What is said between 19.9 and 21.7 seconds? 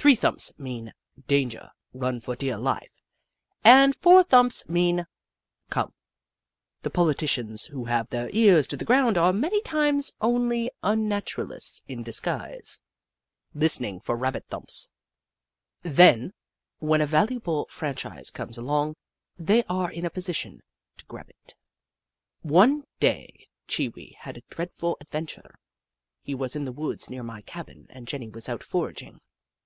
in a position to grab it.